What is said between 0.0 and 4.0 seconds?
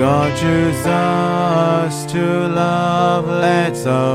God choose us to love, let's